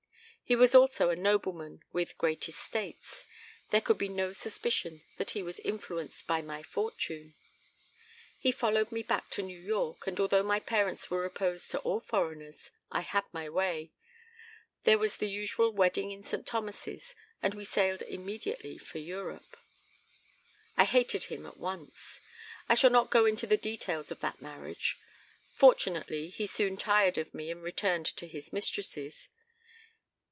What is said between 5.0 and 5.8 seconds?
that he was